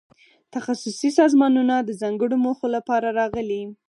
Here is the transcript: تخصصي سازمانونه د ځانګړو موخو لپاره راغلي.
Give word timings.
تخصصي 0.53 1.09
سازمانونه 1.19 1.75
د 1.81 1.89
ځانګړو 2.01 2.35
موخو 2.45 2.67
لپاره 2.75 3.07
راغلي. 3.19 3.61